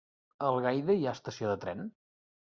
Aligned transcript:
A 0.45 0.47
Algaida 0.53 0.95
hi 0.99 1.05
ha 1.09 1.13
estació 1.17 1.51
de 1.51 1.57
tren? 1.65 1.85